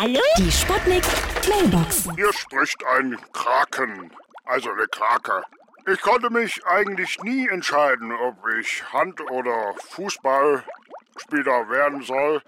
[0.00, 0.18] Hallo?
[0.38, 1.04] Die Sputnik
[1.46, 2.08] Mailbox.
[2.16, 4.10] Hier spricht ein Kraken,
[4.46, 5.44] also eine Krake.
[5.86, 12.42] Ich konnte mich eigentlich nie entscheiden, ob ich Hand- oder Fußballspieler werden soll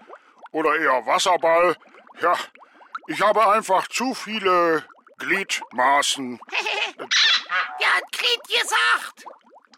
[0.51, 1.75] oder eher Wasserball.
[2.21, 2.35] Ja,
[3.05, 4.83] ich habe einfach zu viele
[5.19, 6.39] Gliedmaßen.
[6.97, 9.25] Wer hat Glied gesagt?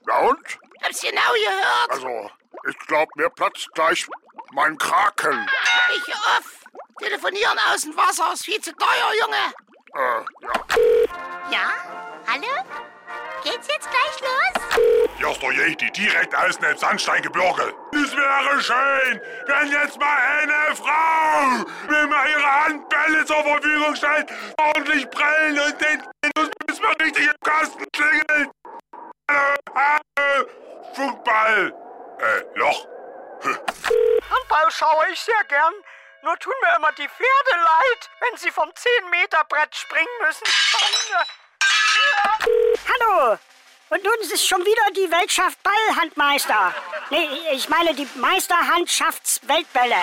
[0.05, 0.59] Na und?
[0.81, 1.89] Hab's genau gehört.
[1.89, 2.31] Also,
[2.69, 4.07] ich glaube, mir platzt gleich
[4.53, 5.45] mein Kraken.
[5.97, 6.64] Ich off.
[6.99, 9.53] Telefonieren aus dem Wasser ist viel zu teuer, Junge.
[9.93, 11.51] Äh, ja.
[11.51, 11.71] Ja?
[12.27, 12.65] Hallo?
[13.43, 14.79] Geht's jetzt gleich los?
[15.17, 17.73] Hier ist der Yeti, direkt aus dem Sandsteingebirge.
[17.93, 24.31] Es wäre schön, wenn jetzt mal eine Frau mir mal ihre Handbälle zur Verfügung stellt,
[24.57, 28.49] ordentlich prellen und den Genuss bis mal richtig im Kasten klingelt.
[29.29, 30.47] Hallo, hallo,
[30.95, 31.73] Funkball.
[32.19, 32.87] Äh, Loch.
[33.43, 35.73] Handball schaue ich sehr gern.
[36.25, 40.43] Nur tun mir immer die Pferde leid, wenn sie vom 10-Meter-Brett springen müssen.
[42.89, 43.37] Hallo!
[43.91, 46.73] Und nun ist schon wieder die Weltschaft Ballhandmeister.
[47.11, 49.97] Nee, ich meine die Meisterhandschaftsweltbälle.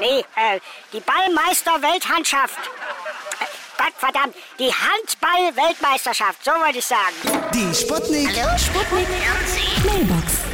[0.00, 0.58] Nee, äh,
[0.92, 2.58] die Ballmeister-Welthandschaft.
[2.58, 3.44] Äh,
[3.78, 7.14] Gott verdammt, die Handball-Weltmeisterschaft, so wollte ich sagen.
[7.54, 8.30] Die Sputnik.
[8.58, 9.06] Sputnik
[9.84, 10.53] Mailbox.